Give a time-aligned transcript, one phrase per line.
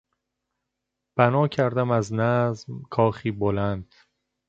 [1.17, 3.93] بنا کردم از نظم کاخی بلند...